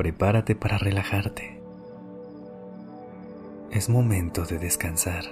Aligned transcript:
Prepárate 0.00 0.54
para 0.54 0.78
relajarte. 0.78 1.60
Es 3.70 3.90
momento 3.90 4.46
de 4.46 4.58
descansar. 4.58 5.24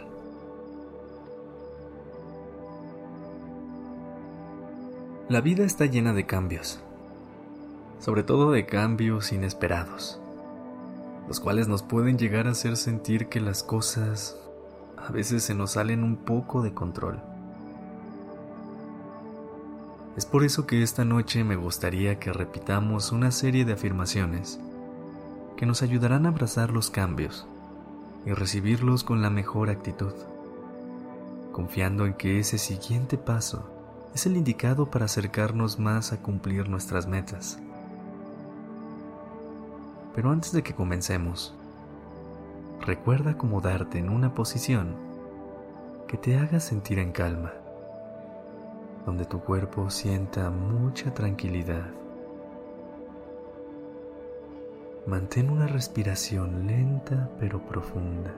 La 5.30 5.41
vida 5.41 5.65
está 5.65 5.87
llena 5.87 6.12
de 6.12 6.27
cambios, 6.27 6.80
sobre 7.98 8.25
todo 8.25 8.51
de 8.51 8.66
cambios 8.66 9.33
inesperados, 9.33 10.20
los 11.28 11.41
cuales 11.41 11.66
nos 11.66 11.83
pueden 11.83 12.19
llegar 12.19 12.47
a 12.47 12.50
hacer 12.50 12.77
sentir 12.77 13.30
que 13.30 13.41
las 13.41 13.62
cosas 13.62 14.37
a 14.98 15.11
veces 15.11 15.45
se 15.45 15.55
nos 15.55 15.70
salen 15.70 16.05
un 16.05 16.16
poco 16.16 16.61
de 16.61 16.75
control. 16.75 17.23
Es 20.19 20.27
por 20.27 20.42
eso 20.42 20.66
que 20.66 20.83
esta 20.83 21.05
noche 21.05 21.45
me 21.45 21.55
gustaría 21.55 22.19
que 22.19 22.33
repitamos 22.33 23.12
una 23.12 23.30
serie 23.30 23.64
de 23.64 23.75
afirmaciones 23.75 24.59
que 25.59 25.67
nos 25.67 25.83
ayudarán 25.83 26.25
a 26.25 26.29
abrazar 26.29 26.71
los 26.71 26.89
cambios 26.89 27.45
y 28.25 28.33
recibirlos 28.33 29.03
con 29.03 29.23
la 29.23 29.28
mejor 29.28 29.70
actitud, 29.70 30.12
confiando 31.50 32.06
en 32.06 32.15
que 32.15 32.39
ese 32.39 32.59
siguiente 32.59 33.19
paso 33.19 33.69
es 34.15 34.25
el 34.25 34.37
indicado 34.37 34.87
para 34.87 35.06
acercarnos 35.06 35.81
más 35.81 36.12
a 36.12 36.23
cumplir 36.23 36.69
nuestras 36.69 37.09
metas. 37.09 37.59
Pero 40.15 40.31
antes 40.31 40.53
de 40.53 40.62
que 40.62 40.75
comencemos, 40.75 41.53
recuerda 42.87 43.33
acomodarte 43.33 43.98
en 43.98 44.11
una 44.11 44.34
posición 44.34 44.95
que 46.06 46.17
te 46.17 46.39
haga 46.39 46.61
sentir 46.61 47.00
en 47.00 47.11
calma 47.11 47.53
donde 49.05 49.25
tu 49.25 49.41
cuerpo 49.41 49.91
sienta 49.91 50.50
mucha 50.50 51.15
tranquilidad. 51.15 51.87
Mantén 55.09 55.48
una 55.48 55.67
respiración 55.67 56.67
lenta 56.67 57.31
pero 57.41 57.64
profunda. 57.64 58.31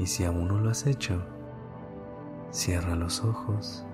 Y 0.00 0.06
si 0.06 0.24
aún 0.24 0.48
no 0.48 0.58
lo 0.58 0.70
has 0.70 0.84
hecho, 0.84 1.22
cierra 2.50 2.96
los 2.96 3.22
ojos 3.22 3.86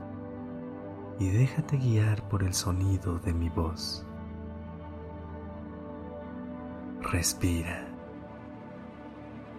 y 1.18 1.28
déjate 1.28 1.76
guiar 1.76 2.26
por 2.30 2.42
el 2.42 2.54
sonido 2.54 3.18
de 3.18 3.34
mi 3.34 3.50
voz. 3.50 4.06
Respira. 7.02 7.86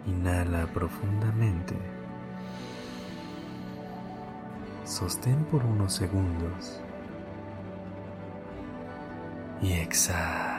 Inhala 0.08 0.66
profundamente. 0.74 1.76
Sostén 4.86 5.46
por 5.46 5.64
unos 5.64 5.94
segundos 5.94 6.82
y 9.62 9.74
exhala. 9.74 10.55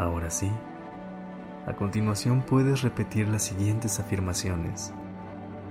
Ahora 0.00 0.30
sí, 0.30 0.50
a 1.66 1.74
continuación 1.74 2.40
puedes 2.40 2.80
repetir 2.80 3.28
las 3.28 3.42
siguientes 3.42 4.00
afirmaciones, 4.00 4.94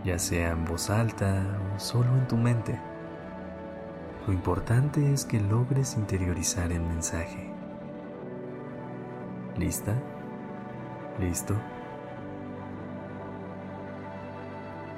ya 0.05 0.19
sea 0.19 0.51
en 0.51 0.65
voz 0.65 0.91
alta 0.91 1.43
o 1.75 1.79
solo 1.79 2.15
en 2.15 2.27
tu 2.27 2.37
mente. 2.37 2.79
Lo 4.27 4.33
importante 4.33 5.11
es 5.11 5.25
que 5.25 5.39
logres 5.39 5.97
interiorizar 5.97 6.71
el 6.71 6.81
mensaje. 6.81 7.51
¿Lista? 9.57 9.95
¿Listo? 11.19 11.55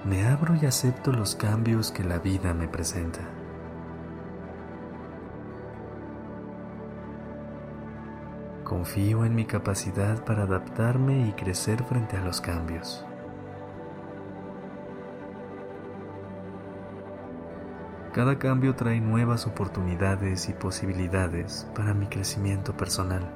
Me 0.04 0.28
abro 0.28 0.56
y 0.62 0.66
acepto 0.66 1.14
los 1.14 1.38
cambios 1.38 1.94
que 1.94 2.04
la 2.04 2.20
vida 2.20 2.54
me 2.54 2.68
presenta. 2.68 3.22
Confío 8.72 9.26
en 9.26 9.36
mi 9.36 9.44
capacidad 9.44 10.24
para 10.24 10.44
adaptarme 10.44 11.28
y 11.28 11.34
crecer 11.34 11.84
frente 11.84 12.16
a 12.16 12.24
los 12.24 12.40
cambios. 12.40 13.06
Cada 18.14 18.40
cambio 18.40 18.74
trae 18.74 19.02
nuevas 19.02 19.46
oportunidades 19.46 20.48
y 20.48 20.54
posibilidades 20.54 21.68
para 21.76 21.94
mi 21.94 22.08
crecimiento 22.08 22.72
personal. 22.78 23.30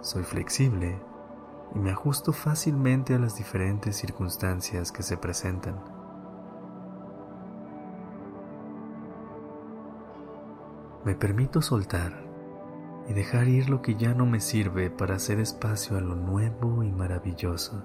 Soy 0.00 0.22
flexible 0.22 1.02
y 1.74 1.80
me 1.80 1.90
ajusto 1.90 2.32
fácilmente 2.32 3.16
a 3.16 3.18
las 3.18 3.34
diferentes 3.34 3.96
circunstancias 3.96 4.92
que 4.92 5.02
se 5.02 5.16
presentan. 5.16 5.93
Me 11.04 11.14
permito 11.14 11.60
soltar 11.60 12.24
y 13.06 13.12
dejar 13.12 13.46
ir 13.48 13.68
lo 13.68 13.82
que 13.82 13.94
ya 13.94 14.14
no 14.14 14.24
me 14.24 14.40
sirve 14.40 14.88
para 14.88 15.16
hacer 15.16 15.38
espacio 15.38 15.98
a 15.98 16.00
lo 16.00 16.14
nuevo 16.14 16.82
y 16.82 16.90
maravilloso. 16.90 17.84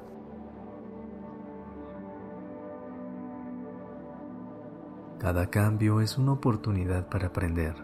Cada 5.19 5.50
cambio 5.50 6.00
es 6.00 6.18
una 6.18 6.31
oportunidad 6.31 7.09
para 7.09 7.28
aprender, 7.28 7.75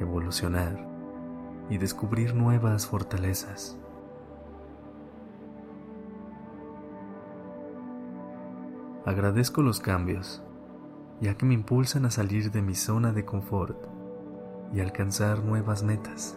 evolucionar 0.00 0.88
y 1.68 1.76
descubrir 1.76 2.34
nuevas 2.34 2.86
fortalezas. 2.86 3.78
Agradezco 9.04 9.60
los 9.60 9.80
cambios, 9.80 10.42
ya 11.20 11.34
que 11.34 11.44
me 11.44 11.52
impulsan 11.52 12.06
a 12.06 12.10
salir 12.10 12.50
de 12.50 12.62
mi 12.62 12.74
zona 12.74 13.12
de 13.12 13.26
confort 13.26 13.99
y 14.72 14.80
alcanzar 14.80 15.44
nuevas 15.44 15.82
metas. 15.82 16.36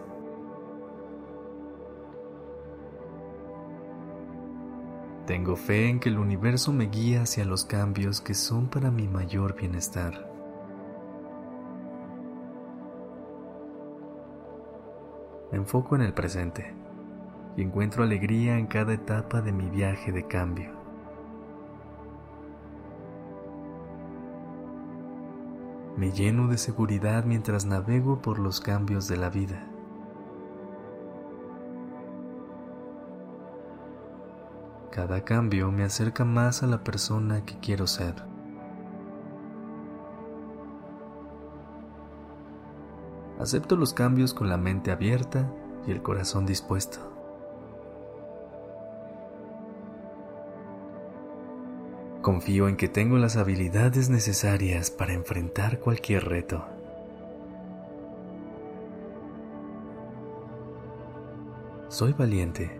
Tengo 5.25 5.55
fe 5.55 5.87
en 5.87 6.01
que 6.01 6.09
el 6.09 6.19
universo 6.19 6.73
me 6.73 6.87
guía 6.87 7.21
hacia 7.21 7.45
los 7.45 7.63
cambios 7.63 8.19
que 8.19 8.33
son 8.33 8.67
para 8.67 8.91
mi 8.91 9.07
mayor 9.07 9.55
bienestar. 9.55 10.29
Me 15.49 15.57
enfoco 15.59 15.95
en 15.95 16.01
el 16.01 16.13
presente 16.13 16.73
y 17.55 17.61
encuentro 17.61 18.03
alegría 18.03 18.57
en 18.57 18.67
cada 18.67 18.93
etapa 18.93 19.41
de 19.41 19.53
mi 19.53 19.69
viaje 19.69 20.11
de 20.11 20.27
cambio. 20.27 20.82
Me 25.95 26.11
lleno 26.11 26.47
de 26.47 26.57
seguridad 26.57 27.23
mientras 27.25 27.65
navego 27.65 28.21
por 28.21 28.39
los 28.39 28.59
cambios 28.59 29.07
de 29.07 29.17
la 29.17 29.29
vida. 29.29 29.67
Cada 34.91 35.23
cambio 35.23 35.71
me 35.71 35.83
acerca 35.83 36.25
más 36.25 36.63
a 36.63 36.67
la 36.67 36.83
persona 36.83 37.45
que 37.45 37.59
quiero 37.59 37.87
ser. 37.87 38.15
Acepto 43.39 43.75
los 43.75 43.93
cambios 43.93 44.33
con 44.33 44.49
la 44.49 44.57
mente 44.57 44.91
abierta 44.91 45.51
y 45.85 45.91
el 45.91 46.01
corazón 46.01 46.45
dispuesto. 46.45 47.12
Confío 52.23 52.69
en 52.69 52.77
que 52.77 52.87
tengo 52.87 53.17
las 53.17 53.35
habilidades 53.35 54.09
necesarias 54.09 54.89
para 54.89 55.11
enfrentar 55.11 55.79
cualquier 55.79 56.23
reto. 56.23 56.63
Soy 61.89 62.13
valiente 62.13 62.79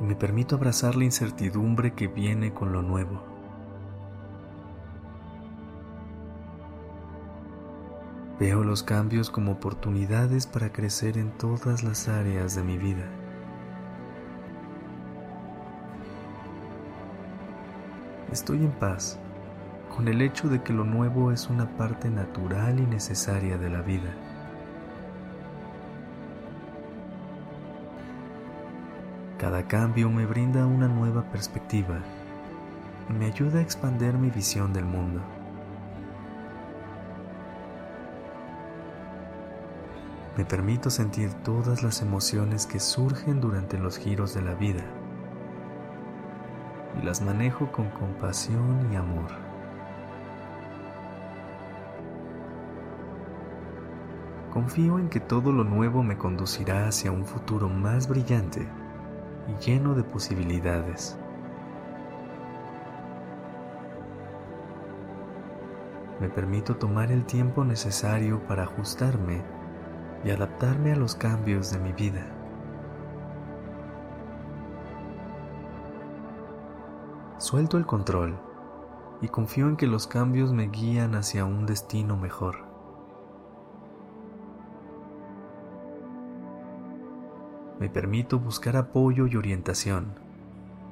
y 0.00 0.04
me 0.04 0.16
permito 0.16 0.56
abrazar 0.56 0.96
la 0.96 1.04
incertidumbre 1.04 1.92
que 1.92 2.08
viene 2.08 2.54
con 2.54 2.72
lo 2.72 2.80
nuevo. 2.80 3.22
Veo 8.40 8.64
los 8.64 8.82
cambios 8.82 9.28
como 9.28 9.52
oportunidades 9.52 10.46
para 10.46 10.72
crecer 10.72 11.18
en 11.18 11.30
todas 11.36 11.84
las 11.84 12.08
áreas 12.08 12.54
de 12.54 12.62
mi 12.62 12.78
vida. 12.78 13.21
Estoy 18.32 18.64
en 18.64 18.72
paz 18.72 19.18
con 19.94 20.08
el 20.08 20.22
hecho 20.22 20.48
de 20.48 20.62
que 20.62 20.72
lo 20.72 20.84
nuevo 20.84 21.32
es 21.32 21.50
una 21.50 21.68
parte 21.76 22.08
natural 22.08 22.80
y 22.80 22.86
necesaria 22.86 23.58
de 23.58 23.68
la 23.68 23.82
vida. 23.82 24.10
Cada 29.36 29.68
cambio 29.68 30.08
me 30.08 30.24
brinda 30.24 30.64
una 30.64 30.88
nueva 30.88 31.24
perspectiva 31.24 31.98
y 33.10 33.12
me 33.12 33.26
ayuda 33.26 33.58
a 33.58 33.62
expandir 33.62 34.14
mi 34.14 34.30
visión 34.30 34.72
del 34.72 34.86
mundo. 34.86 35.20
Me 40.38 40.46
permito 40.46 40.88
sentir 40.88 41.34
todas 41.44 41.82
las 41.82 42.00
emociones 42.00 42.66
que 42.66 42.80
surgen 42.80 43.42
durante 43.42 43.76
los 43.76 43.98
giros 43.98 44.32
de 44.32 44.40
la 44.40 44.54
vida 44.54 45.01
y 47.00 47.04
las 47.04 47.22
manejo 47.22 47.70
con 47.72 47.90
compasión 47.90 48.88
y 48.92 48.96
amor. 48.96 49.30
Confío 54.52 54.98
en 54.98 55.08
que 55.08 55.20
todo 55.20 55.50
lo 55.50 55.64
nuevo 55.64 56.02
me 56.02 56.18
conducirá 56.18 56.86
hacia 56.86 57.10
un 57.10 57.24
futuro 57.24 57.70
más 57.70 58.06
brillante 58.06 58.68
y 59.48 59.64
lleno 59.64 59.94
de 59.94 60.04
posibilidades. 60.04 61.18
Me 66.20 66.28
permito 66.28 66.76
tomar 66.76 67.10
el 67.10 67.24
tiempo 67.24 67.64
necesario 67.64 68.40
para 68.46 68.64
ajustarme 68.64 69.42
y 70.22 70.30
adaptarme 70.30 70.92
a 70.92 70.96
los 70.96 71.14
cambios 71.14 71.72
de 71.72 71.78
mi 71.78 71.92
vida. 71.92 72.41
Suelto 77.52 77.76
el 77.76 77.84
control 77.84 78.38
y 79.20 79.28
confío 79.28 79.68
en 79.68 79.76
que 79.76 79.86
los 79.86 80.06
cambios 80.06 80.54
me 80.54 80.68
guían 80.68 81.14
hacia 81.14 81.44
un 81.44 81.66
destino 81.66 82.16
mejor. 82.16 82.64
Me 87.78 87.90
permito 87.90 88.38
buscar 88.38 88.78
apoyo 88.78 89.26
y 89.26 89.36
orientación 89.36 90.14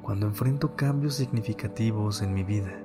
cuando 0.03 0.27
enfrento 0.27 0.77
cambios 0.77 1.15
significativos 1.15 2.21
en 2.21 2.35
mi 2.35 2.45
vida. 2.45 2.79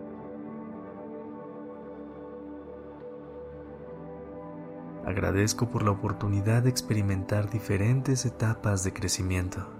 Agradezco 5.05 5.69
por 5.69 5.83
la 5.83 5.91
oportunidad 5.91 6.63
de 6.63 6.69
experimentar 6.69 7.49
diferentes 7.49 8.25
etapas 8.25 8.85
de 8.85 8.93
crecimiento. 8.93 9.74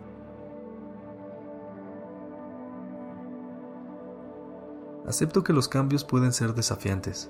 Acepto 5.08 5.44
que 5.44 5.54
los 5.54 5.68
cambios 5.68 6.04
pueden 6.04 6.34
ser 6.34 6.56
desafiantes, 6.56 7.30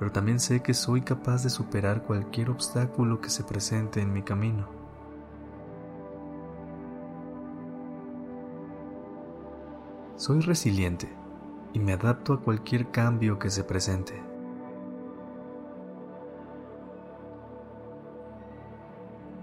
pero 0.00 0.10
también 0.10 0.40
sé 0.40 0.62
que 0.62 0.74
soy 0.74 1.00
capaz 1.00 1.44
de 1.44 1.50
superar 1.50 2.02
cualquier 2.02 2.50
obstáculo 2.50 3.20
que 3.20 3.30
se 3.30 3.44
presente 3.44 4.00
en 4.00 4.12
mi 4.12 4.22
camino. 4.22 4.66
Soy 10.16 10.40
resiliente 10.40 11.08
y 11.72 11.78
me 11.78 11.92
adapto 11.92 12.32
a 12.32 12.40
cualquier 12.40 12.90
cambio 12.90 13.38
que 13.38 13.50
se 13.50 13.62
presente. 13.62 14.20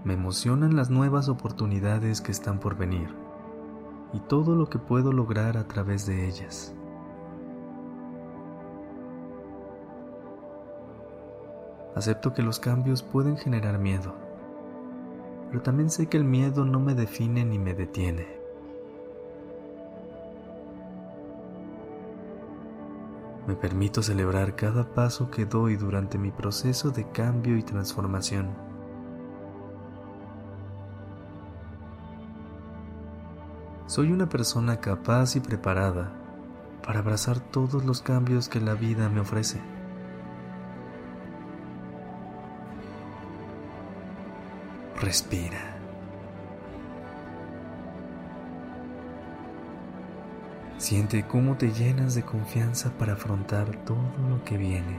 Me 0.04 0.12
emocionan 0.12 0.76
las 0.76 0.90
nuevas 0.90 1.30
oportunidades 1.30 2.20
que 2.20 2.32
están 2.32 2.60
por 2.60 2.76
venir 2.76 3.08
y 4.12 4.20
todo 4.20 4.54
lo 4.54 4.68
que 4.68 4.78
puedo 4.78 5.10
lograr 5.10 5.56
a 5.56 5.66
través 5.66 6.04
de 6.04 6.28
ellas. 6.28 6.74
Acepto 11.94 12.34
que 12.34 12.42
los 12.42 12.58
cambios 12.58 13.02
pueden 13.02 13.36
generar 13.36 13.78
miedo, 13.78 14.14
pero 15.48 15.62
también 15.62 15.90
sé 15.90 16.08
que 16.08 16.16
el 16.16 16.24
miedo 16.24 16.64
no 16.64 16.80
me 16.80 16.94
define 16.94 17.44
ni 17.44 17.58
me 17.58 17.72
detiene. 17.74 18.26
Me 23.46 23.54
permito 23.54 24.02
celebrar 24.02 24.56
cada 24.56 24.94
paso 24.94 25.30
que 25.30 25.44
doy 25.44 25.76
durante 25.76 26.18
mi 26.18 26.32
proceso 26.32 26.90
de 26.90 27.08
cambio 27.10 27.56
y 27.56 27.62
transformación. 27.62 28.48
Soy 33.86 34.10
una 34.10 34.28
persona 34.28 34.80
capaz 34.80 35.36
y 35.36 35.40
preparada 35.40 36.10
para 36.84 36.98
abrazar 37.00 37.38
todos 37.38 37.84
los 37.84 38.02
cambios 38.02 38.48
que 38.48 38.60
la 38.60 38.74
vida 38.74 39.08
me 39.08 39.20
ofrece. 39.20 39.73
Respira. 45.00 45.58
Siente 50.78 51.24
cómo 51.24 51.56
te 51.56 51.72
llenas 51.72 52.14
de 52.14 52.22
confianza 52.22 52.90
para 52.98 53.14
afrontar 53.14 53.74
todo 53.84 53.98
lo 54.28 54.44
que 54.44 54.56
viene. 54.56 54.98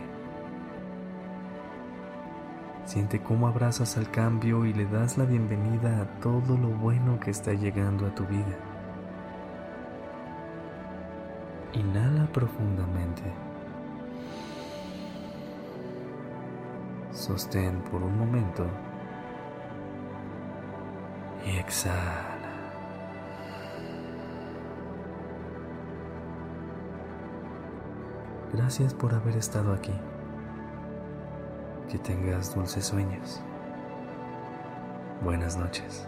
Siente 2.86 3.22
cómo 3.22 3.48
abrazas 3.48 3.98
al 3.98 4.12
cambio 4.12 4.66
y 4.66 4.74
le 4.74 4.86
das 4.86 5.18
la 5.18 5.26
bienvenida 5.26 6.02
a 6.02 6.20
todo 6.20 6.58
lo 6.58 6.70
bueno 6.70 7.20
que 7.20 7.32
está 7.32 7.54
llegando 7.54 8.06
a 8.06 8.14
tu 8.14 8.26
vida. 8.26 8.58
Inhala 11.74 12.28
profundamente. 12.28 13.24
Sostén 17.12 17.80
por 17.92 18.04
un 18.04 18.18
momento 18.18 18.66
y 21.46 21.58
exhala. 21.58 22.26
Gracias 28.54 28.94
por 28.94 29.14
haber 29.14 29.36
estado 29.38 29.74
aquí. 29.74 29.94
Que 31.90 31.98
tengas 32.00 32.56
dulces 32.56 32.86
sueños. 32.86 33.42
Buenas 35.24 35.56
noches. 35.58 36.08